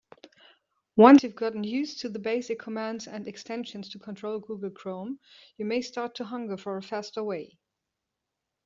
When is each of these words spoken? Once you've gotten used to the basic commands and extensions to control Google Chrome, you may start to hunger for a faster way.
Once 0.95 1.21
you've 1.21 1.35
gotten 1.35 1.63
used 1.63 1.99
to 1.99 2.09
the 2.09 2.17
basic 2.17 2.57
commands 2.57 3.05
and 3.07 3.27
extensions 3.27 3.87
to 3.87 3.99
control 3.99 4.39
Google 4.39 4.71
Chrome, 4.71 5.19
you 5.59 5.65
may 5.65 5.83
start 5.83 6.15
to 6.15 6.23
hunger 6.23 6.57
for 6.57 6.75
a 6.75 6.81
faster 6.81 7.23
way. 7.23 7.59